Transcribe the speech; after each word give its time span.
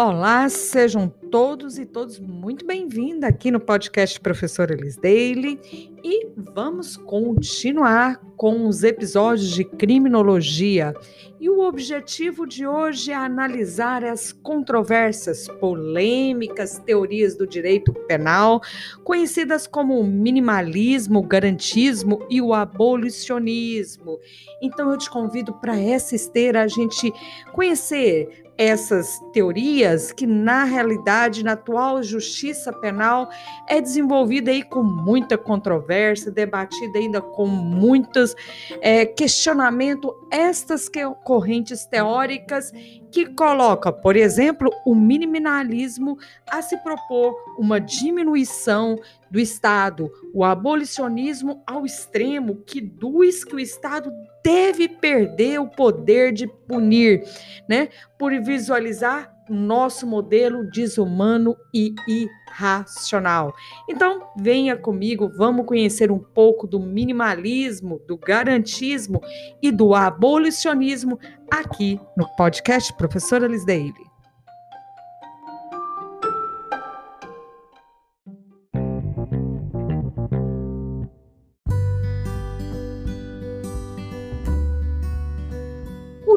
Olá, 0.00 0.48
sejam 0.48 1.08
todos 1.08 1.76
e 1.76 1.84
todos 1.84 2.20
muito 2.20 2.64
bem-vindos 2.64 3.24
aqui 3.24 3.50
no 3.50 3.58
podcast 3.58 4.20
Professora 4.20 4.72
Elis 4.72 4.96
Daily 4.96 5.58
e 6.04 6.28
vamos 6.54 6.96
continuar 6.96 8.20
com 8.36 8.68
os 8.68 8.84
episódios 8.84 9.50
de 9.50 9.64
criminologia. 9.64 10.94
E 11.40 11.50
o 11.50 11.58
objetivo 11.58 12.46
de 12.46 12.64
hoje 12.64 13.10
é 13.10 13.14
analisar 13.16 14.04
as 14.04 14.32
controvérsias, 14.32 15.48
polêmicas, 15.48 16.78
teorias 16.78 17.36
do 17.36 17.44
direito 17.44 17.92
penal, 18.06 18.60
conhecidas 19.02 19.66
como 19.66 20.04
minimalismo, 20.04 21.24
garantismo 21.24 22.24
e 22.30 22.40
o 22.40 22.54
abolicionismo. 22.54 24.20
Então 24.62 24.92
eu 24.92 24.96
te 24.96 25.10
convido 25.10 25.52
para 25.54 25.76
essa 25.76 26.14
esteira 26.14 26.62
a 26.62 26.68
gente 26.68 27.12
conhecer 27.52 28.47
essas 28.58 29.20
teorias 29.32 30.10
que 30.10 30.26
na 30.26 30.64
realidade 30.64 31.44
na 31.44 31.52
atual 31.52 32.02
justiça 32.02 32.72
penal 32.72 33.30
é 33.68 33.80
desenvolvida 33.80 34.50
aí 34.50 34.64
com 34.64 34.82
muita 34.82 35.38
controvérsia, 35.38 36.32
debatida 36.32 36.98
ainda 36.98 37.20
com 37.20 37.46
muitos 37.46 38.34
é, 38.80 39.06
questionamento 39.06 40.12
estas 40.30 40.90
correntes 41.24 41.86
teóricas 41.86 42.72
que 43.12 43.26
coloca, 43.26 43.92
por 43.92 44.16
exemplo, 44.16 44.70
o 44.84 44.94
minimalismo 44.94 46.18
a 46.50 46.60
se 46.60 46.76
propor 46.78 47.34
uma 47.56 47.80
diminuição 47.80 48.98
do 49.30 49.38
Estado, 49.38 50.10
o 50.34 50.44
abolicionismo 50.44 51.62
ao 51.66 51.86
extremo 51.86 52.56
que 52.66 52.80
diz 52.80 53.44
que 53.44 53.54
o 53.54 53.60
Estado 53.60 54.10
deve 54.44 54.88
perder 54.88 55.60
o 55.60 55.68
poder 55.68 56.32
de 56.32 56.46
punir, 56.46 57.22
né? 57.68 57.88
Por 58.18 58.32
visualizar 58.40 59.32
nosso 59.48 60.06
modelo 60.06 60.70
desumano 60.70 61.56
e 61.74 61.94
irracional. 62.06 63.54
Então, 63.88 64.28
venha 64.36 64.76
comigo, 64.76 65.30
vamos 65.36 65.66
conhecer 65.66 66.10
um 66.10 66.18
pouco 66.18 66.66
do 66.66 66.78
minimalismo, 66.78 68.00
do 68.06 68.16
garantismo 68.16 69.20
e 69.62 69.70
do 69.70 69.94
abolicionismo 69.94 71.18
aqui 71.50 71.98
no 72.16 72.28
podcast 72.36 72.92
Professora 72.94 73.46
Liz 73.46 73.64
Daily. 73.64 74.17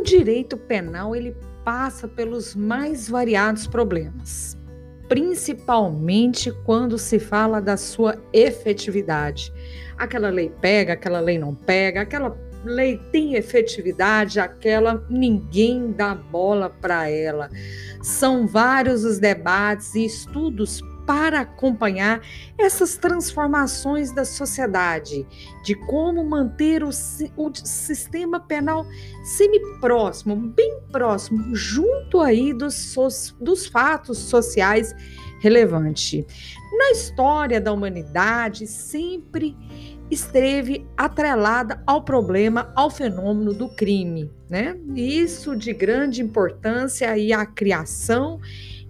O 0.02 0.04
direito 0.04 0.58
penal 0.58 1.16
ele 1.16 1.38
passa 1.64 2.08
pelos 2.08 2.56
mais 2.56 3.08
variados 3.08 3.68
problemas, 3.68 4.58
principalmente 5.08 6.52
quando 6.66 6.98
se 6.98 7.20
fala 7.20 7.62
da 7.62 7.78
sua 7.78 8.20
efetividade. 8.34 9.54
Aquela 9.96 10.32
lei 10.32 10.52
pega, 10.60 10.94
aquela 10.94 11.20
lei 11.20 11.38
não 11.38 11.54
pega, 11.54 12.02
aquela 12.02 12.36
lei 12.66 13.00
tem 13.12 13.36
efetividade, 13.36 14.40
aquela 14.40 15.06
ninguém 15.08 15.92
dá 15.92 16.16
bola 16.16 16.68
para 16.68 17.08
ela. 17.08 17.48
São 18.02 18.48
vários 18.48 19.06
os 19.06 19.20
debates 19.20 19.94
e 19.94 20.04
estudos 20.04 20.82
para 21.06 21.42
acompanhar 21.42 22.22
essas 22.58 22.98
transformações 22.98 24.12
da 24.12 24.26
sociedade, 24.26 25.28
de 25.64 25.76
como 25.76 26.24
manter 26.24 26.84
o, 26.84 26.90
o 26.90 27.52
sistema 27.54 28.40
penal 28.40 28.86
semi-próximo, 29.24 30.36
bem 30.36 30.80
próximo, 30.92 31.56
junto 31.56 32.22
aí 32.22 32.54
dos, 32.54 32.96
dos 33.40 33.66
fatos 33.66 34.18
sociais 34.18 34.94
relevantes. 35.40 36.26
Na 36.78 36.92
história 36.92 37.60
da 37.60 37.74
humanidade, 37.74 38.68
sempre 38.68 39.58
esteve 40.10 40.86
atrelada 40.98 41.82
ao 41.88 42.04
problema, 42.04 42.72
ao 42.76 42.90
fenômeno 42.90 43.54
do 43.54 43.70
crime, 43.70 44.30
né? 44.50 44.78
Isso 44.94 45.56
de 45.56 45.74
grande 45.74 46.22
importância 46.22 47.10
aí 47.10 47.32
a 47.32 47.46
criação 47.46 48.40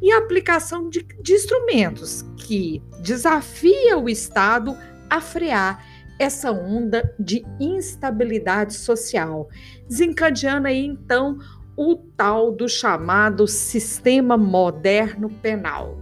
e 0.01 0.12
a 0.12 0.17
aplicação 0.17 0.89
de, 0.89 1.06
de 1.22 1.34
instrumentos 1.34 2.23
que 2.38 2.81
desafia 3.01 3.97
o 3.97 4.09
Estado 4.09 4.75
a 5.09 5.22
frear 5.22 5.85
essa 6.17 6.51
onda 6.51 7.13
de 7.19 7.45
instabilidade 7.59 8.73
social, 8.73 9.50
desencadeando 9.88 10.67
aí 10.67 10.85
então 10.85 11.38
o 11.75 11.95
tal 11.95 12.51
do 12.51 12.67
chamado 12.67 13.47
sistema 13.47 14.38
moderno 14.38 15.29
penal. 15.29 15.97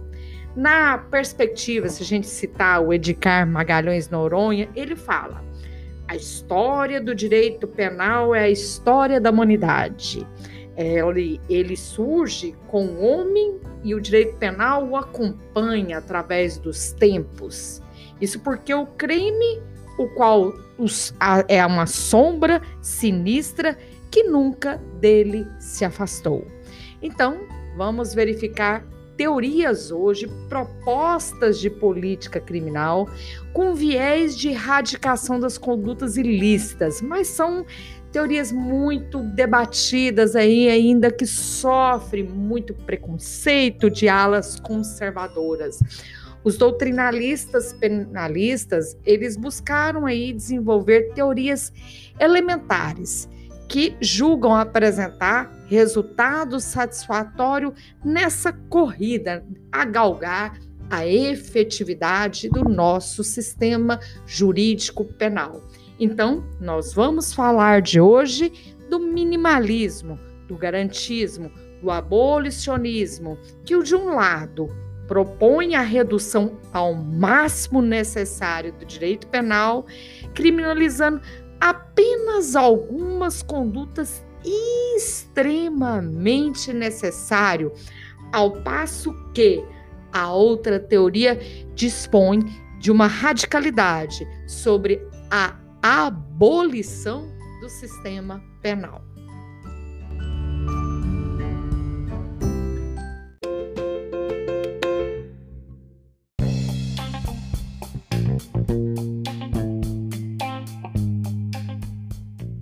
Na 0.54 0.98
perspectiva, 0.98 1.88
se 1.88 2.02
a 2.02 2.06
gente 2.06 2.26
citar 2.26 2.82
o 2.82 2.92
Edgar 2.92 3.46
Magalhães 3.46 4.10
Noronha, 4.10 4.68
ele 4.74 4.96
fala: 4.96 5.42
a 6.06 6.16
história 6.16 7.00
do 7.00 7.14
direito 7.14 7.68
penal 7.68 8.34
é 8.34 8.40
a 8.40 8.50
história 8.50 9.20
da 9.20 9.30
humanidade. 9.30 10.26
Ele, 10.82 11.40
ele 11.48 11.76
surge 11.76 12.56
com 12.68 12.86
o 12.86 13.02
homem 13.02 13.60
e 13.84 13.94
o 13.94 14.00
direito 14.00 14.36
penal 14.36 14.88
o 14.88 14.96
acompanha 14.96 15.98
através 15.98 16.56
dos 16.56 16.92
tempos. 16.92 17.82
Isso 18.20 18.40
porque 18.40 18.72
o 18.72 18.86
crime, 18.86 19.60
o 19.98 20.08
qual 20.08 20.54
os, 20.78 21.14
a, 21.20 21.44
é 21.48 21.64
uma 21.64 21.86
sombra 21.86 22.62
sinistra 22.80 23.76
que 24.10 24.24
nunca 24.24 24.76
dele 24.98 25.46
se 25.58 25.84
afastou. 25.84 26.46
Então, 27.02 27.40
vamos 27.76 28.14
verificar 28.14 28.84
teorias 29.16 29.90
hoje, 29.90 30.26
propostas 30.48 31.60
de 31.60 31.68
política 31.68 32.40
criminal 32.40 33.06
com 33.52 33.74
viés 33.74 34.34
de 34.34 34.48
erradicação 34.48 35.38
das 35.38 35.58
condutas 35.58 36.16
ilícitas, 36.16 37.02
mas 37.02 37.28
são 37.28 37.66
teorias 38.12 38.50
muito 38.50 39.22
debatidas 39.22 40.34
aí 40.34 40.68
ainda 40.68 41.10
que 41.10 41.26
sofre 41.26 42.22
muito 42.22 42.74
preconceito 42.74 43.90
de 43.90 44.08
alas 44.08 44.58
conservadoras. 44.58 45.78
Os 46.42 46.56
doutrinalistas 46.56 47.72
penalistas, 47.74 48.96
eles 49.04 49.36
buscaram 49.36 50.06
aí 50.06 50.32
desenvolver 50.32 51.12
teorias 51.14 51.72
elementares 52.18 53.28
que 53.68 53.96
julgam 54.00 54.56
apresentar 54.56 55.52
resultado 55.66 56.58
satisfatório 56.58 57.72
nessa 58.04 58.52
corrida 58.52 59.44
a 59.70 59.84
galgar 59.84 60.58
a 60.90 61.06
efetividade 61.06 62.48
do 62.48 62.64
nosso 62.64 63.22
sistema 63.22 64.00
jurídico 64.26 65.04
penal. 65.04 65.62
Então, 66.00 66.42
nós 66.58 66.94
vamos 66.94 67.34
falar 67.34 67.82
de 67.82 68.00
hoje 68.00 68.74
do 68.88 68.98
minimalismo, 68.98 70.18
do 70.48 70.56
garantismo, 70.56 71.52
do 71.82 71.90
abolicionismo, 71.90 73.36
que 73.66 73.76
o 73.76 73.82
de 73.82 73.94
um 73.94 74.14
lado 74.14 74.66
propõe 75.06 75.74
a 75.74 75.82
redução 75.82 76.56
ao 76.72 76.94
máximo 76.94 77.82
necessário 77.82 78.72
do 78.72 78.86
direito 78.86 79.26
penal, 79.26 79.84
criminalizando 80.34 81.20
apenas 81.60 82.56
algumas 82.56 83.42
condutas 83.42 84.24
extremamente 84.96 86.72
necessário, 86.72 87.72
ao 88.32 88.62
passo 88.62 89.12
que 89.34 89.62
a 90.10 90.32
outra 90.32 90.80
teoria 90.80 91.38
dispõe 91.74 92.38
de 92.78 92.90
uma 92.90 93.06
radicalidade 93.06 94.26
sobre 94.46 95.06
a 95.30 95.60
abolição 95.82 97.26
do 97.60 97.68
sistema 97.68 98.42
penal. 98.60 99.02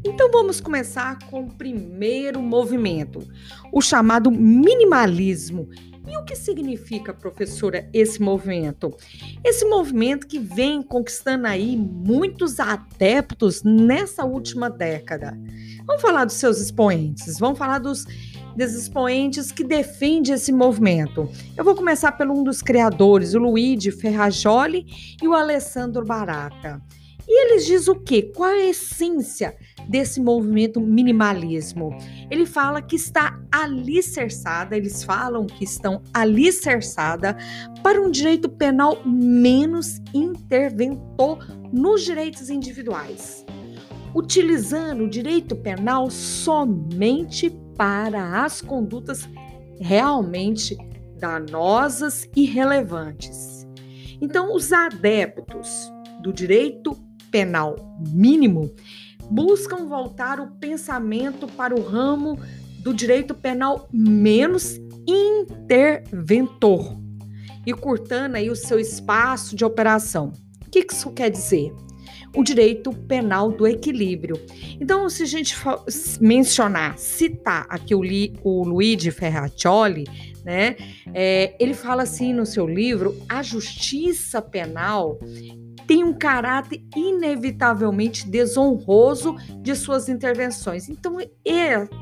Então 0.04 0.30
vamos 0.30 0.60
começar 0.60 1.18
com 1.30 1.44
o 1.44 1.54
primeiro 1.54 2.40
movimento, 2.40 3.20
o 3.72 3.80
chamado 3.80 4.30
minimalismo, 4.30 5.68
e 6.08 6.16
o 6.16 6.24
que 6.24 6.34
significa, 6.34 7.12
professora, 7.12 7.88
esse 7.92 8.20
movimento? 8.20 8.96
Esse 9.44 9.64
movimento 9.66 10.26
que 10.26 10.38
vem 10.38 10.82
conquistando 10.82 11.46
aí 11.46 11.76
muitos 11.76 12.58
adeptos 12.58 13.62
nessa 13.62 14.24
última 14.24 14.70
década. 14.70 15.38
Vamos 15.86 16.02
falar 16.02 16.24
dos 16.24 16.34
seus 16.34 16.60
expoentes, 16.60 17.38
vamos 17.38 17.58
falar 17.58 17.78
dos, 17.78 18.06
expoentes 18.58 19.52
que 19.52 19.62
defendem 19.62 20.34
esse 20.34 20.50
movimento. 20.50 21.28
Eu 21.56 21.64
vou 21.64 21.74
começar 21.74 22.12
pelo 22.12 22.38
um 22.38 22.42
dos 22.42 22.60
criadores, 22.60 23.34
o 23.34 23.38
Luigi 23.38 23.92
Ferrajoli 23.92 24.86
e 25.22 25.28
o 25.28 25.34
Alessandro 25.34 26.04
Barata. 26.04 26.82
E 27.28 27.44
eles 27.44 27.66
dizem 27.66 27.92
o 27.92 28.00
quê? 28.00 28.22
Qual 28.34 28.48
é 28.48 28.62
a 28.62 28.70
essência 28.70 29.54
desse 29.86 30.18
movimento 30.18 30.80
minimalismo? 30.80 31.90
Ele 32.30 32.46
fala 32.46 32.80
que 32.80 32.96
está 32.96 33.38
alicerçada, 33.52 34.74
eles 34.74 35.04
falam 35.04 35.46
que 35.46 35.62
estão 35.62 36.02
alicerçada 36.14 37.36
para 37.82 38.00
um 38.00 38.10
direito 38.10 38.48
penal 38.48 39.02
menos 39.04 40.00
interventor 40.14 41.46
nos 41.70 42.02
direitos 42.02 42.48
individuais, 42.48 43.44
utilizando 44.14 45.04
o 45.04 45.10
direito 45.10 45.54
penal 45.54 46.10
somente 46.10 47.50
para 47.76 48.42
as 48.42 48.62
condutas 48.62 49.28
realmente 49.78 50.78
danosas 51.18 52.26
e 52.34 52.46
relevantes. 52.46 53.66
Então, 54.18 54.54
os 54.54 54.72
adeptos 54.72 55.92
do 56.22 56.32
direito 56.32 57.07
penal 57.30 57.76
mínimo 58.12 58.74
buscam 59.30 59.86
voltar 59.86 60.40
o 60.40 60.52
pensamento 60.52 61.46
para 61.46 61.74
o 61.74 61.82
ramo 61.82 62.38
do 62.80 62.94
direito 62.94 63.34
penal 63.34 63.88
menos 63.92 64.80
interventor 65.06 66.96
e 67.66 67.72
curtando 67.74 68.36
aí 68.36 68.48
o 68.50 68.56
seu 68.56 68.78
espaço 68.78 69.54
de 69.54 69.64
operação. 69.64 70.32
O 70.66 70.70
que 70.70 70.86
isso 70.90 71.10
quer 71.10 71.30
dizer? 71.30 71.72
O 72.34 72.42
direito 72.42 72.92
penal 72.92 73.50
do 73.50 73.66
equilíbrio. 73.66 74.40
Então, 74.80 75.08
se 75.08 75.22
a 75.22 75.26
gente 75.26 75.56
mencionar, 76.20 76.98
citar 76.98 77.66
aqui 77.68 77.94
o, 77.94 78.02
Li, 78.02 78.34
o 78.42 78.64
Luigi 78.64 79.10
Ferraccioli, 79.10 80.04
né? 80.44 80.76
É, 81.12 81.54
ele 81.58 81.74
fala 81.74 82.02
assim 82.02 82.32
no 82.32 82.46
seu 82.46 82.66
livro: 82.66 83.16
a 83.28 83.42
justiça 83.42 84.40
penal 84.40 85.18
tem 85.88 86.04
um 86.04 86.12
caráter 86.12 86.84
inevitavelmente 86.94 88.28
desonroso 88.28 89.34
de 89.62 89.74
suas 89.74 90.06
intervenções. 90.10 90.86
Então, 90.86 91.16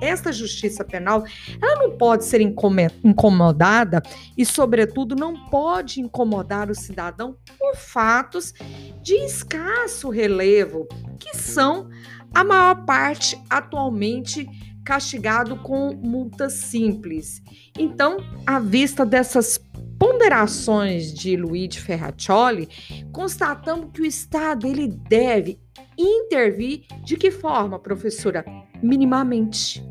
esta 0.00 0.32
justiça 0.32 0.84
penal, 0.84 1.24
ela 1.62 1.86
não 1.86 1.96
pode 1.96 2.24
ser 2.24 2.40
incomodada 2.40 4.02
e, 4.36 4.44
sobretudo, 4.44 5.14
não 5.14 5.48
pode 5.48 6.00
incomodar 6.00 6.68
o 6.68 6.74
cidadão 6.74 7.36
por 7.56 7.76
fatos 7.76 8.52
de 9.00 9.14
escasso 9.24 10.10
relevo, 10.10 10.88
que 11.20 11.36
são 11.36 11.88
a 12.34 12.42
maior 12.42 12.84
parte 12.84 13.40
atualmente 13.48 14.48
castigado 14.84 15.58
com 15.58 15.94
multas 15.94 16.54
simples. 16.54 17.40
Então, 17.78 18.16
à 18.44 18.58
vista 18.58 19.06
dessas 19.06 19.60
ponderações 19.98 21.12
de 21.12 21.37
Luigi 21.37 21.81
Ferraccioli, 21.81 22.69
constatamos 23.12 23.90
que 23.93 24.02
o 24.02 24.06
Estado 24.06 24.66
ele 24.66 24.88
deve 24.88 25.58
intervir 25.98 26.87
de 27.04 27.16
que 27.16 27.31
forma, 27.31 27.78
professora? 27.78 28.44
Minimamente. 28.82 29.84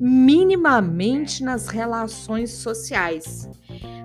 Minimamente 0.00 1.42
nas 1.42 1.68
relações 1.68 2.50
sociais. 2.50 3.48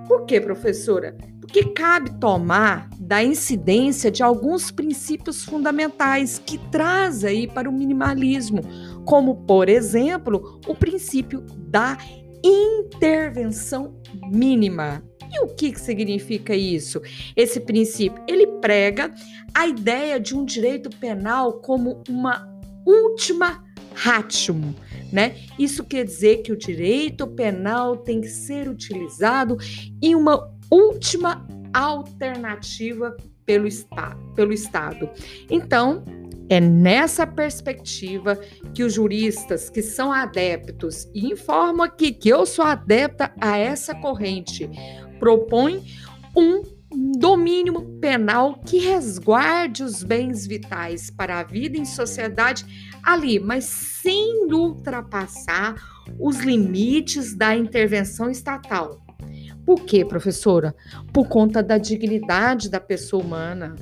Por 0.08 0.26
quê, 0.26 0.40
professora? 0.40 1.18
Porque 1.40 1.66
cabe 1.74 2.18
tomar 2.20 2.90
da 3.00 3.24
incidência 3.24 4.10
de 4.10 4.24
alguns 4.24 4.72
princípios 4.72 5.44
fundamentais 5.44 6.40
que 6.40 6.58
traz 6.70 7.26
aí 7.26 7.48
para 7.48 7.70
o 7.70 7.74
minimalismo, 7.74 8.62
como, 9.06 9.36
por 9.46 9.68
exemplo, 9.68 10.60
o 10.68 10.76
princípio 10.76 11.42
da 11.68 11.98
intervenção 12.44 14.00
mínima. 14.32 15.04
E 15.32 15.40
o 15.44 15.48
que, 15.48 15.72
que 15.72 15.80
significa 15.80 16.56
isso? 16.56 17.02
Esse 17.36 17.60
princípio, 17.60 18.22
ele 18.28 18.46
prega 18.46 19.14
a 19.54 19.66
ideia 19.66 20.20
de 20.20 20.36
um 20.36 20.44
direito 20.44 20.90
penal 20.98 21.54
como 21.54 22.04
uma 22.10 22.48
última 22.86 23.64
ratio, 23.94 24.56
né? 25.12 25.36
Isso 25.58 25.84
quer 25.84 26.06
dizer 26.06 26.38
que 26.42 26.52
o 26.52 26.58
direito 26.58 27.28
penal 27.28 27.98
tem 27.98 28.22
que 28.22 28.30
ser 28.30 28.68
utilizado 28.68 29.58
em 30.02 30.16
uma 30.16 30.52
última 30.70 31.46
alternativa 31.74 33.16
pelo, 33.46 33.68
está, 33.68 34.18
pelo 34.36 34.54
Estado. 34.54 35.10
Então, 35.50 36.04
é 36.50 36.60
nessa 36.60 37.26
perspectiva 37.26 38.38
que 38.74 38.84
os 38.84 38.94
juristas 38.94 39.70
que 39.70 39.82
são 39.82 40.12
adeptos 40.12 41.10
e 41.14 41.32
informam 41.32 41.82
aqui 41.82 42.12
que 42.12 42.28
eu 42.28 42.46
sou 42.46 42.66
adepta 42.66 43.34
a 43.40 43.58
essa 43.58 43.96
corrente 43.96 44.70
propõe 45.22 45.84
um 46.36 46.64
domínio 47.20 48.00
penal 48.02 48.60
que 48.66 48.80
resguarde 48.80 49.84
os 49.84 50.04
bens 50.04 50.48
vitais 50.48 51.12
para 51.12 51.40
a 51.40 51.44
vida 51.44 51.78
em 51.78 51.86
sociedade 51.86 52.66
ali, 53.04 53.40
mas 53.40 53.66
sem 53.66 54.52
ultrapassar 54.52 55.76
os 56.20 56.40
limites 56.40 57.36
da 57.36 57.56
intervenção 57.56 58.32
estatal. 58.32 59.00
Por 59.64 59.86
quê, 59.86 60.04
professora? 60.04 60.76
Por 61.14 61.28
conta 61.28 61.62
da 61.62 61.78
dignidade 61.78 62.68
da 62.68 62.80
pessoa 62.80 63.24
humana. 63.24 63.76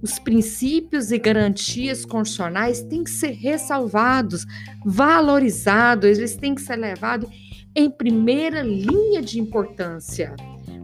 Os 0.00 0.18
princípios 0.18 1.12
e 1.12 1.18
garantias 1.18 2.06
constitucionais 2.06 2.82
têm 2.82 3.04
que 3.04 3.10
ser 3.10 3.32
ressalvados, 3.32 4.46
valorizados, 4.84 6.18
eles 6.18 6.36
têm 6.36 6.54
que 6.54 6.62
ser 6.62 6.76
levados 6.76 7.28
em 7.74 7.90
primeira 7.90 8.62
linha 8.62 9.20
de 9.20 9.38
importância 9.38 10.34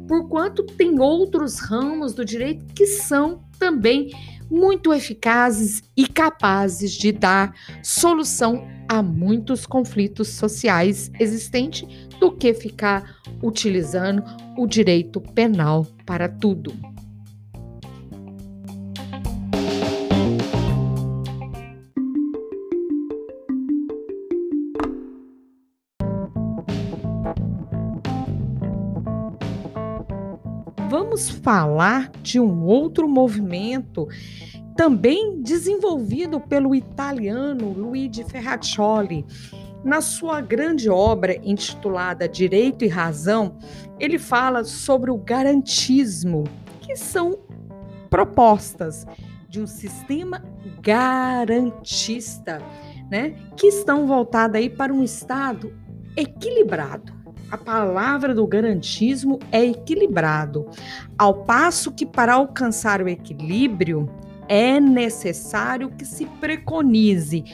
porquanto 0.07 0.63
tem 0.63 0.99
outros 0.99 1.59
ramos 1.59 2.15
do 2.15 2.25
direito 2.25 2.65
que 2.75 2.87
são 2.87 3.43
também 3.59 4.11
muito 4.51 4.93
eficazes 4.93 5.83
e 5.97 6.07
capazes 6.07 6.93
de 6.93 7.11
dar 7.11 7.55
solução 7.83 8.69
a 8.89 9.03
muitos 9.03 9.65
conflitos 9.65 10.29
sociais 10.29 11.11
existentes 11.19 11.89
do 12.21 12.31
que 12.31 12.53
ficar 12.53 13.17
utilizando 13.43 14.23
o 14.59 14.67
direito 14.67 15.21
penal 15.21 15.87
para 16.05 16.29
tudo. 16.29 16.92
Vamos 30.93 31.31
falar 31.31 32.11
de 32.23 32.39
um 32.39 32.65
outro 32.65 33.09
movimento 33.09 34.07
também 34.77 35.41
desenvolvido 35.41 36.39
pelo 36.39 36.75
italiano 36.75 37.73
Luigi 37.73 38.23
Ferraccioli. 38.25 39.25
Na 39.83 40.03
sua 40.03 40.43
grande 40.43 40.91
obra 40.91 41.35
intitulada 41.43 42.29
Direito 42.29 42.85
e 42.85 42.89
Razão, 42.89 43.57
ele 43.99 44.19
fala 44.19 44.65
sobre 44.65 45.11
o 45.11 45.17
garantismo, 45.17 46.45
que 46.83 46.95
são 46.95 47.39
propostas 48.11 49.07
de 49.49 49.63
um 49.63 49.67
sistema 49.67 50.45
garantista, 50.83 52.61
né, 53.11 53.35
que 53.57 53.69
estão 53.69 54.07
voltadas 54.07 54.61
aí 54.61 54.69
para 54.69 54.93
um 54.93 55.03
estado 55.03 55.73
equilibrado 56.15 57.12
a 57.53 57.59
palavra 57.59 58.35
do 58.35 58.47
garantismo 58.47 59.39
é 59.53 59.63
equilibrado, 59.63 60.71
ao 61.19 61.45
passo 61.45 61.93
que 61.93 62.07
para 62.07 62.33
alcançar 62.33 63.03
o 63.03 63.09
equilíbrio 63.09 64.09
é 64.49 64.81
necessário 64.81 65.91
que 65.91 66.07
se 66.07 66.25
preconize 66.41 67.45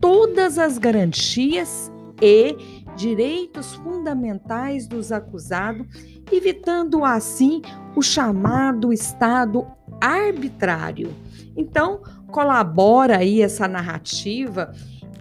todas 0.00 0.58
as 0.58 0.76
garantias 0.76 1.88
e 2.20 2.56
direitos 2.96 3.74
fundamentais 3.74 4.88
dos 4.88 5.12
acusados, 5.12 5.86
evitando 6.32 7.04
assim 7.04 7.62
o 7.94 8.02
chamado 8.02 8.92
estado 8.92 9.64
arbitrário. 10.00 11.14
Então, 11.56 12.02
colabora 12.32 13.18
aí 13.18 13.40
essa 13.40 13.68
narrativa 13.68 14.72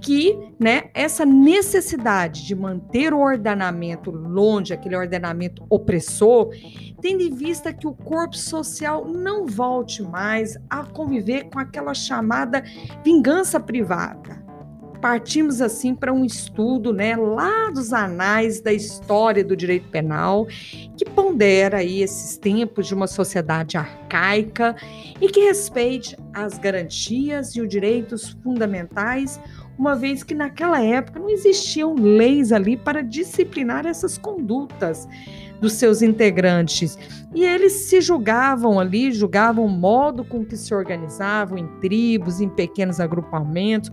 que 0.07 0.53
né, 0.57 0.83
essa 0.93 1.25
necessidade 1.25 2.45
de 2.45 2.55
manter 2.55 3.13
o 3.13 3.19
ordenamento 3.19 4.09
longe, 4.09 4.73
aquele 4.73 4.95
ordenamento 4.95 5.65
opressor, 5.69 6.49
tendo 7.01 7.21
em 7.21 7.35
vista 7.35 7.73
que 7.73 7.85
o 7.85 7.93
corpo 7.93 8.37
social 8.37 9.05
não 9.05 9.45
volte 9.45 10.01
mais 10.01 10.57
a 10.69 10.85
conviver 10.85 11.49
com 11.49 11.59
aquela 11.59 11.93
chamada 11.93 12.63
vingança 13.03 13.59
privada. 13.59 14.41
Partimos 15.01 15.61
assim 15.61 15.93
para 15.93 16.13
um 16.13 16.23
estudo, 16.23 16.93
né, 16.93 17.17
lá 17.17 17.69
dos 17.69 17.91
anais 17.91 18.61
da 18.61 18.71
história 18.71 19.43
do 19.43 19.57
direito 19.57 19.89
penal, 19.89 20.45
que 20.95 21.03
pondera 21.13 21.79
aí 21.79 22.01
esses 22.01 22.37
tempos 22.37 22.87
de 22.87 22.93
uma 22.93 23.07
sociedade 23.07 23.75
arcaica 23.75 24.73
e 25.19 25.27
que 25.27 25.41
respeite 25.41 26.17
as 26.33 26.57
garantias 26.57 27.55
e 27.57 27.61
os 27.61 27.67
direitos 27.67 28.29
fundamentais 28.41 29.39
uma 29.77 29.95
vez 29.95 30.23
que 30.23 30.33
naquela 30.33 30.81
época 30.81 31.19
não 31.19 31.29
existiam 31.29 31.93
leis 31.93 32.51
ali 32.51 32.75
para 32.75 33.03
disciplinar 33.03 33.85
essas 33.85 34.17
condutas 34.17 35.07
dos 35.61 35.73
seus 35.73 36.01
integrantes. 36.01 36.97
E 37.33 37.43
eles 37.43 37.73
se 37.73 38.01
julgavam 38.01 38.79
ali, 38.79 39.11
julgavam 39.11 39.65
o 39.65 39.69
modo 39.69 40.23
com 40.23 40.45
que 40.45 40.57
se 40.57 40.73
organizavam 40.73 41.57
em 41.57 41.67
tribos, 41.79 42.41
em 42.41 42.49
pequenos 42.49 42.99
agrupamentos, 42.99 43.91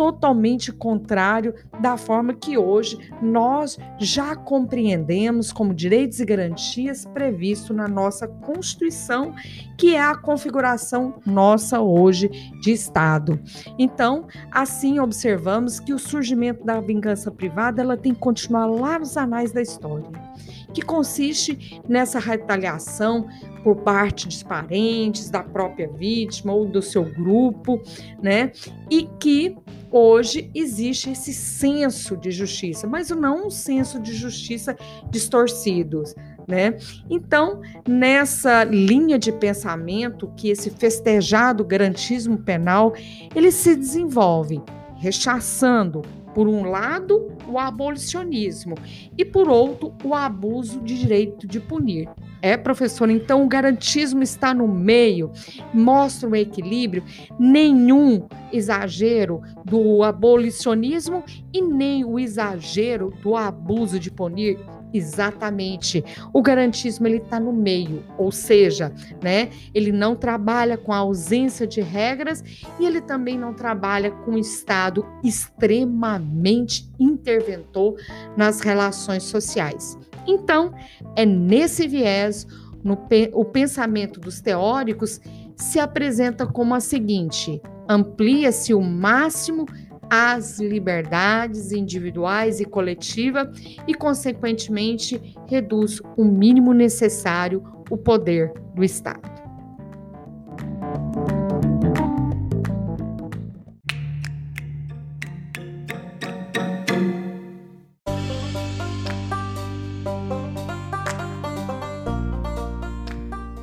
totalmente 0.00 0.72
contrário 0.72 1.54
da 1.78 1.94
forma 1.94 2.32
que 2.32 2.56
hoje 2.56 3.12
nós 3.20 3.78
já 3.98 4.34
compreendemos 4.34 5.52
como 5.52 5.74
direitos 5.74 6.20
e 6.20 6.24
garantias 6.24 7.04
previsto 7.04 7.74
na 7.74 7.86
nossa 7.86 8.26
Constituição, 8.26 9.34
que 9.76 9.94
é 9.94 10.00
a 10.00 10.16
configuração 10.16 11.20
nossa 11.26 11.82
hoje 11.82 12.30
de 12.62 12.72
Estado. 12.72 13.38
Então, 13.78 14.26
assim 14.50 14.98
observamos 14.98 15.78
que 15.78 15.92
o 15.92 15.98
surgimento 15.98 16.64
da 16.64 16.80
vingança 16.80 17.30
privada 17.30 17.82
ela 17.82 17.94
tem 17.94 18.14
que 18.14 18.20
continuar 18.20 18.64
lá 18.64 18.98
nos 18.98 19.18
anais 19.18 19.52
da 19.52 19.60
história 19.60 20.29
que 20.72 20.82
consiste 20.82 21.80
nessa 21.88 22.18
retaliação 22.18 23.26
por 23.62 23.76
parte 23.76 24.26
dos 24.26 24.42
parentes, 24.42 25.30
da 25.30 25.42
própria 25.42 25.88
vítima 25.88 26.52
ou 26.52 26.66
do 26.66 26.80
seu 26.80 27.04
grupo, 27.04 27.80
né? 28.22 28.52
E 28.90 29.08
que 29.18 29.56
hoje 29.90 30.50
existe 30.54 31.10
esse 31.10 31.32
senso 31.32 32.16
de 32.16 32.30
justiça, 32.30 32.86
mas 32.86 33.10
não 33.10 33.46
um 33.46 33.50
senso 33.50 34.00
de 34.00 34.14
justiça 34.14 34.76
distorcido, 35.10 36.04
né? 36.46 36.76
Então, 37.08 37.60
nessa 37.86 38.64
linha 38.64 39.18
de 39.18 39.32
pensamento 39.32 40.32
que 40.36 40.48
esse 40.48 40.70
festejado 40.70 41.64
garantismo 41.64 42.38
penal, 42.38 42.94
ele 43.34 43.50
se 43.50 43.76
desenvolve 43.76 44.62
rechaçando 44.96 46.02
por 46.34 46.48
um 46.48 46.64
lado, 46.64 47.28
o 47.48 47.58
abolicionismo 47.58 48.74
e, 49.16 49.24
por 49.24 49.48
outro, 49.48 49.94
o 50.04 50.14
abuso 50.14 50.80
de 50.80 50.98
direito 50.98 51.46
de 51.46 51.60
punir. 51.60 52.08
É, 52.42 52.56
professor, 52.56 53.10
então 53.10 53.44
o 53.44 53.48
garantismo 53.48 54.22
está 54.22 54.54
no 54.54 54.66
meio, 54.66 55.30
mostra 55.74 56.28
um 56.28 56.34
equilíbrio, 56.34 57.04
nenhum 57.38 58.26
exagero 58.50 59.42
do 59.64 60.02
abolicionismo 60.02 61.22
e 61.52 61.60
nem 61.60 62.04
o 62.04 62.18
exagero 62.18 63.12
do 63.22 63.36
abuso 63.36 63.98
de 63.98 64.10
punir. 64.10 64.58
Exatamente. 64.92 66.04
O 66.32 66.42
garantismo 66.42 67.06
ele 67.06 67.18
está 67.18 67.38
no 67.38 67.52
meio, 67.52 68.02
ou 68.18 68.32
seja, 68.32 68.92
né, 69.22 69.50
ele 69.74 69.92
não 69.92 70.16
trabalha 70.16 70.76
com 70.76 70.92
a 70.92 70.98
ausência 70.98 71.66
de 71.66 71.80
regras 71.80 72.42
e 72.78 72.84
ele 72.84 73.00
também 73.00 73.38
não 73.38 73.54
trabalha 73.54 74.10
com 74.10 74.32
um 74.32 74.38
Estado 74.38 75.06
extremamente 75.22 76.90
interventor 76.98 77.96
nas 78.36 78.60
relações 78.60 79.22
sociais. 79.22 79.98
Então, 80.26 80.72
é 81.16 81.24
nesse 81.24 81.86
viés, 81.86 82.46
no, 82.82 82.98
o 83.32 83.44
pensamento 83.44 84.20
dos 84.20 84.40
teóricos 84.40 85.20
se 85.56 85.78
apresenta 85.78 86.46
como 86.46 86.74
a 86.74 86.80
seguinte: 86.80 87.60
amplia-se 87.88 88.72
o 88.74 88.80
máximo 88.80 89.66
as 90.10 90.58
liberdades 90.58 91.70
individuais 91.70 92.60
e 92.60 92.64
coletiva 92.64 93.50
e, 93.86 93.94
consequentemente, 93.94 95.34
reduz 95.48 96.02
o 96.16 96.24
mínimo 96.24 96.72
necessário 96.74 97.62
o 97.88 97.96
poder 97.96 98.52
do 98.74 98.82
Estado. 98.82 99.39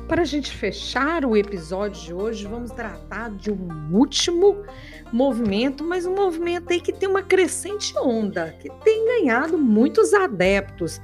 Para 0.08 0.22
a 0.22 0.24
gente 0.24 0.56
fechar 0.56 1.22
o 1.26 1.36
episódio 1.36 2.02
de 2.02 2.14
hoje, 2.14 2.46
vamos 2.46 2.70
tratar 2.70 3.30
de 3.36 3.50
um 3.50 3.94
último 3.94 4.64
movimento, 5.12 5.84
mas 5.84 6.06
um 6.06 6.14
movimento 6.14 6.72
aí 6.72 6.80
que 6.80 6.94
tem 6.94 7.06
uma 7.06 7.22
crescente 7.22 7.92
onda, 7.98 8.56
que 8.58 8.70
tem 8.82 9.04
ganhado 9.04 9.58
muitos 9.58 10.14
adeptos. 10.14 10.98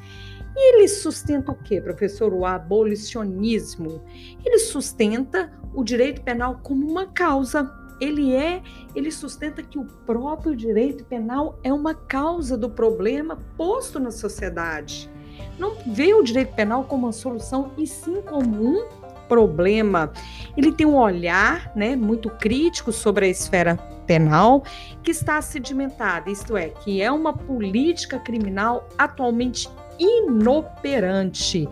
E 0.56 0.74
ele 0.74 0.88
sustenta 0.88 1.52
o 1.52 1.54
que, 1.54 1.82
professor? 1.82 2.32
O 2.32 2.46
abolicionismo. 2.46 4.02
Ele 4.42 4.58
sustenta 4.58 5.52
o 5.74 5.84
direito 5.84 6.22
penal 6.22 6.60
como 6.62 6.90
uma 6.90 7.06
causa. 7.06 7.70
Ele 8.00 8.34
é, 8.34 8.62
ele 8.94 9.12
sustenta 9.12 9.62
que 9.62 9.78
o 9.78 9.84
próprio 9.84 10.56
direito 10.56 11.04
penal 11.04 11.58
é 11.62 11.70
uma 11.70 11.94
causa 11.94 12.56
do 12.56 12.70
problema 12.70 13.38
posto 13.54 14.00
na 14.00 14.10
sociedade 14.10 15.12
não 15.58 15.74
vê 15.86 16.14
o 16.14 16.22
direito 16.22 16.54
penal 16.54 16.84
como 16.84 17.06
uma 17.06 17.12
solução 17.12 17.72
e 17.76 17.86
sim 17.86 18.22
como 18.22 18.62
um 18.62 18.86
problema. 19.28 20.12
Ele 20.56 20.72
tem 20.72 20.86
um 20.86 20.96
olhar, 20.96 21.72
né, 21.74 21.96
muito 21.96 22.30
crítico 22.30 22.92
sobre 22.92 23.26
a 23.26 23.28
esfera 23.28 23.76
penal 24.06 24.62
que 25.02 25.10
está 25.10 25.40
sedimentada, 25.40 26.30
isto 26.30 26.56
é, 26.56 26.68
que 26.68 27.02
é 27.02 27.10
uma 27.10 27.32
política 27.32 28.18
criminal 28.18 28.86
atualmente 28.98 29.68
inoperante. 29.98 31.68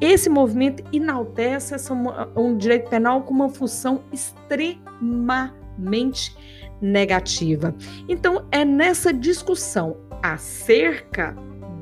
Esse 0.00 0.28
movimento 0.28 0.82
enaltece 0.92 1.74
essa, 1.74 1.94
um 2.36 2.56
direito 2.56 2.90
penal 2.90 3.22
com 3.22 3.32
uma 3.32 3.48
função 3.48 4.02
extremamente 4.12 6.36
negativa. 6.80 7.74
Então, 8.08 8.44
é 8.50 8.64
nessa 8.64 9.12
discussão 9.12 9.96
acerca 10.22 11.36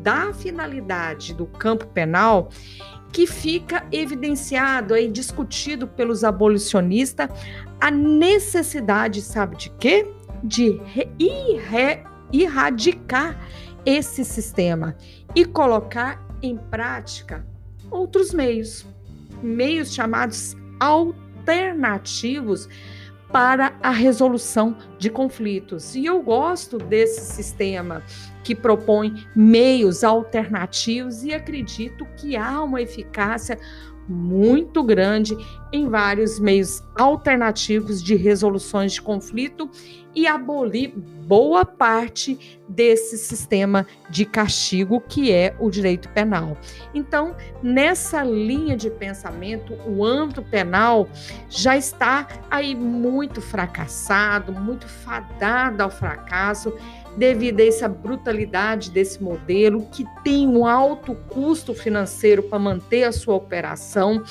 da 0.05 0.35
finalidade 0.35 1.33
do 1.33 1.47
campo 1.47 1.87
penal 1.87 2.51
que 3.11 3.27
fica 3.27 3.87
evidenciado 3.91 4.95
e 4.97 5.09
discutido 5.09 5.89
pelos 5.89 6.23
abolicionistas 6.23 7.31
a 7.81 7.91
necessidade, 7.91 9.23
sabe 9.23 9.57
de 9.57 9.71
quê? 9.71 10.07
De 10.43 10.79
erradicar 12.31 13.39
esse 13.87 14.25
sistema 14.25 14.95
e 15.35 15.45
colocar 15.45 16.23
em 16.43 16.59
prática 16.59 17.47
outros 17.91 18.35
meios, 18.35 18.87
meios 19.43 19.95
chamados 19.95 20.55
alternativos 20.79 22.69
para 23.33 23.75
a 23.83 23.91
resolução 23.91 24.77
de 24.99 25.09
conflitos. 25.09 25.95
E 25.95 26.05
eu 26.05 26.23
gosto 26.23 26.79
desse 26.79 27.33
sistema 27.33 28.03
que 28.45 28.55
propõe 28.55 29.27
meios 29.35 30.05
alternativos 30.05 31.25
e 31.25 31.33
acredito 31.33 32.07
que 32.17 32.37
há 32.37 32.63
uma 32.63 32.81
eficácia 32.81 33.59
muito 34.07 34.83
grande 34.83 35.35
em 35.73 35.89
vários 35.89 36.39
meios 36.39 36.83
alternativos 36.95 38.03
de 38.03 38.15
resoluções 38.15 38.93
de 38.93 39.03
conflito 39.03 39.69
e 40.15 40.27
abolir 40.27 40.93
boa 41.27 41.65
parte 41.65 42.61
desse 42.69 43.19
sistema 43.19 43.87
de 44.11 44.25
castigo 44.25 45.01
que 45.01 45.33
é 45.33 45.57
o 45.59 45.71
direito 45.71 46.09
penal. 46.11 46.57
Então, 46.95 47.35
nessa 47.63 48.23
linha 48.23 48.77
de 48.77 48.91
pensamento, 48.91 49.75
o 49.87 50.05
âmbito 50.05 50.43
penal 50.43 51.09
já 51.49 51.77
está 51.77 52.29
aí 52.51 52.75
muito 52.75 53.41
fracassado, 53.41 54.53
muito 54.53 54.87
fadado 54.87 55.83
ao 55.83 55.91
fracasso 55.91 56.73
devido 57.17 57.61
a 57.61 57.67
essa 57.67 57.89
brutalidade 57.89 58.91
desse 58.91 59.23
modelo 59.23 59.87
que 59.93 60.05
tem 60.23 60.49
um 60.49 60.67
alto 60.67 61.15
custo 61.29 61.75
financeiro 61.75 62.43
para 62.43 62.59
manter 62.59 63.05
a 63.05 63.13
sua 63.13 63.35
operação, 63.35 64.23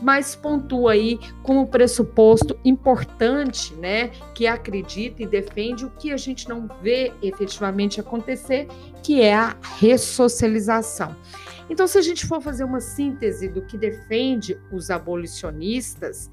mas 0.00 0.34
pontua 0.34 0.92
aí 0.92 1.18
como 1.42 1.66
pressuposto 1.66 2.58
importante, 2.64 3.74
né, 3.74 4.08
que 4.34 4.46
acredita 4.46 5.22
e 5.22 5.26
defende 5.26 5.84
o 5.84 5.90
que 5.90 6.12
a 6.12 6.16
gente 6.16 6.48
não 6.48 6.68
vê 6.82 7.12
efetivamente 7.22 8.00
acontecer, 8.00 8.66
que 9.02 9.20
é 9.20 9.34
a 9.34 9.56
ressocialização. 9.78 11.14
Então, 11.68 11.86
se 11.86 11.98
a 11.98 12.02
gente 12.02 12.26
for 12.26 12.40
fazer 12.40 12.64
uma 12.64 12.80
síntese 12.80 13.48
do 13.48 13.62
que 13.62 13.76
defende 13.76 14.58
os 14.72 14.90
abolicionistas, 14.90 16.30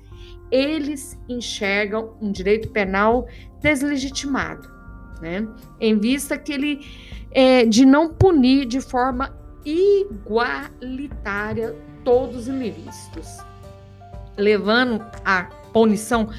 eles 0.49 1.19
enxergam 1.27 2.15
um 2.21 2.31
direito 2.31 2.69
penal 2.69 3.27
deslegitimado 3.61 4.76
né? 5.19 5.47
Em 5.79 5.97
vista 5.97 6.37
que 6.37 6.53
ele 6.53 6.85
é, 7.31 7.65
de 7.65 7.85
não 7.85 8.09
punir 8.09 8.65
de 8.65 8.81
forma 8.81 9.35
igualitária 9.65 11.75
todos 12.03 12.47
os 12.47 12.49
ilícitos, 12.49 13.37
levando 14.37 15.03
a 15.25 15.43
punição 15.73 16.29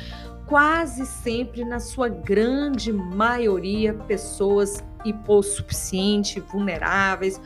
quase 0.46 1.04
sempre, 1.04 1.62
na 1.62 1.78
sua 1.78 2.08
grande 2.08 2.90
maioria, 2.90 3.92
pessoas 3.92 4.82
hipossuficientes, 5.04 6.42
vulneráveis, 6.50 7.38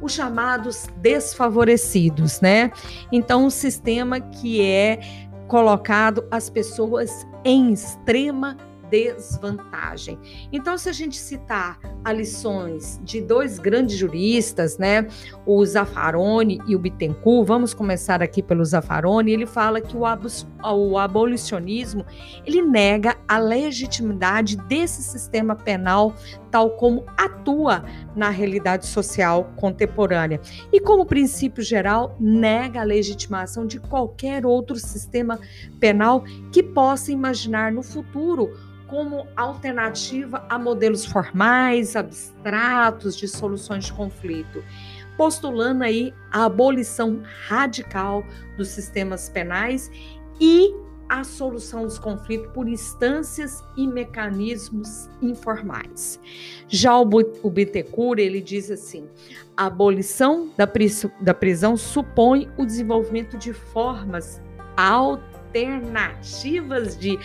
os 0.00 0.12
chamados 0.12 0.86
desfavorecidos, 0.96 2.40
né? 2.40 2.72
Então, 3.12 3.46
um 3.46 3.50
sistema 3.50 4.20
que 4.20 4.60
é 4.60 5.00
colocado 5.46 6.24
as 6.30 6.50
pessoas 6.50 7.26
em 7.44 7.72
extrema 7.72 8.56
desvantagem. 8.90 10.18
Então, 10.52 10.76
se 10.76 10.88
a 10.88 10.92
gente 10.92 11.16
citar 11.16 11.78
as 12.04 12.16
lições 12.16 13.00
de 13.02 13.20
dois 13.20 13.58
grandes 13.58 13.96
juristas, 13.96 14.78
né, 14.78 15.06
o 15.46 15.64
Zaffaroni 15.64 16.60
e 16.66 16.74
o 16.74 16.78
Bittencourt, 16.78 17.46
vamos 17.46 17.74
começar 17.74 18.22
aqui 18.22 18.42
pelo 18.42 18.64
Zaffaroni, 18.64 19.32
ele 19.32 19.46
fala 19.46 19.80
que 19.80 19.96
o, 19.96 20.02
o 20.02 20.98
abolicionismo, 20.98 22.04
ele 22.46 22.62
nega 22.62 23.16
a 23.26 23.38
legitimidade 23.38 24.56
desse 24.56 25.02
sistema 25.02 25.54
penal 25.54 26.14
tal 26.50 26.70
como 26.70 27.04
atua 27.16 27.84
na 28.16 28.30
realidade 28.30 28.86
social 28.86 29.52
contemporânea. 29.56 30.40
E 30.72 30.80
como 30.80 31.04
princípio 31.06 31.62
geral, 31.62 32.16
nega 32.18 32.80
a 32.80 32.84
legitimação 32.84 33.66
de 33.66 33.78
qualquer 33.78 34.46
outro 34.46 34.76
sistema 34.76 35.38
penal 35.78 36.24
que 36.52 36.62
possa 36.62 37.12
imaginar 37.12 37.72
no 37.72 37.82
futuro 37.82 38.50
como 38.88 39.28
alternativa 39.36 40.44
a 40.48 40.58
modelos 40.58 41.04
formais, 41.04 41.94
abstratos 41.94 43.16
de 43.16 43.28
soluções 43.28 43.84
de 43.84 43.92
conflito, 43.92 44.64
postulando 45.16 45.84
aí 45.84 46.12
a 46.32 46.46
abolição 46.46 47.22
radical 47.46 48.24
dos 48.56 48.68
sistemas 48.68 49.28
penais 49.28 49.88
e 50.40 50.74
a 51.08 51.24
solução 51.24 51.84
dos 51.84 51.98
conflitos 51.98 52.52
por 52.52 52.68
instâncias 52.68 53.64
e 53.76 53.86
mecanismos 53.86 55.08
informais. 55.22 56.20
Já 56.68 56.98
o, 56.98 57.06
Bittencourt, 57.06 58.18
ele 58.18 58.42
diz 58.42 58.70
assim, 58.70 59.08
a 59.56 59.64
abolição 59.66 60.50
da, 60.56 60.68
da 61.20 61.34
prisão 61.34 61.76
supõe 61.76 62.50
o 62.58 62.66
desenvolvimento 62.66 63.38
de 63.38 63.52
formas 63.52 64.42
alternativas 64.76 66.98
de 66.98 67.16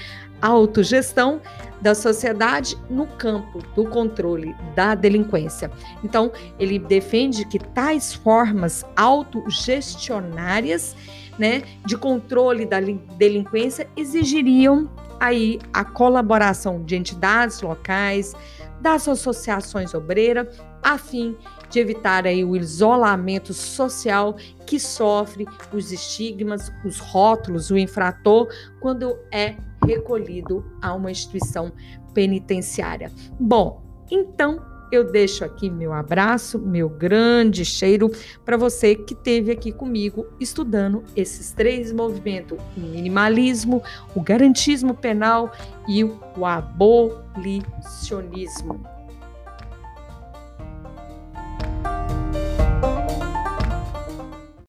autogestão 0.47 1.41
da 1.81 1.95
sociedade 1.95 2.77
no 2.89 3.05
campo 3.05 3.59
do 3.75 3.85
controle 3.85 4.55
da 4.75 4.95
delinquência. 4.95 5.69
Então, 6.03 6.31
ele 6.59 6.79
defende 6.79 7.45
que 7.45 7.59
tais 7.59 8.13
formas 8.13 8.85
autogestionárias, 8.95 10.95
né, 11.37 11.63
de 11.85 11.97
controle 11.97 12.65
da 12.65 12.79
delinquência 12.79 13.89
exigiriam 13.97 14.89
aí 15.19 15.59
a 15.73 15.83
colaboração 15.83 16.81
de 16.83 16.95
entidades 16.95 17.61
locais, 17.61 18.33
das 18.81 19.07
associações 19.07 19.93
obreiras, 19.93 20.47
a 20.83 20.97
fim 20.97 21.37
de 21.69 21.79
evitar 21.79 22.27
aí 22.27 22.43
o 22.43 22.55
isolamento 22.55 23.53
social 23.53 24.35
que 24.65 24.79
sofre 24.79 25.47
os 25.71 25.91
estigmas, 25.91 26.71
os 26.85 26.99
rótulos, 26.99 27.71
o 27.71 27.77
infrator 27.77 28.47
quando 28.81 29.17
é 29.31 29.55
recolhido 29.85 30.65
a 30.81 30.93
uma 30.93 31.11
instituição 31.11 31.71
penitenciária. 32.13 33.11
Bom, 33.39 33.81
então 34.09 34.59
eu 34.91 35.03
deixo 35.03 35.43
aqui 35.43 35.69
meu 35.71 35.91
abraço, 35.91 36.59
meu 36.59 36.87
grande 36.87 37.65
cheiro 37.65 38.11
para 38.45 38.55
você 38.55 38.93
que 38.93 39.15
esteve 39.15 39.51
aqui 39.51 39.71
comigo 39.71 40.27
estudando 40.39 41.03
esses 41.15 41.51
três 41.51 41.91
movimentos: 41.91 42.59
o 42.77 42.79
minimalismo, 42.79 43.81
o 44.15 44.21
garantismo 44.21 44.93
penal 44.93 45.51
e 45.87 46.03
o 46.03 46.45
abolicionismo. 46.45 48.92